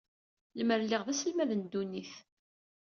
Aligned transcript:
Limer 0.57 0.79
lliɣ 0.81 1.01
d 1.03 1.07
aselmad 1.13 1.49
n 1.53 1.61
ddunit. 1.65 2.13